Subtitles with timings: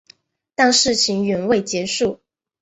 [0.55, 2.21] 但事情远未结束。